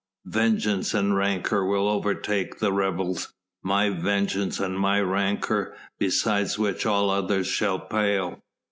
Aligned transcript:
"Vengeance 0.25 0.95
and 0.95 1.15
rancour 1.15 1.63
will 1.63 1.87
overtake 1.87 2.57
the 2.57 2.73
rebels! 2.73 3.35
My 3.61 3.91
vengeance 3.91 4.59
and 4.59 4.75
my 4.79 4.99
rancour, 4.99 5.75
beside 5.99 6.51
which 6.53 6.87
all 6.87 7.11
others 7.11 7.45
shall 7.45 7.77
pale! 7.77 8.41